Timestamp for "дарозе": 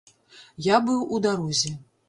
1.29-1.77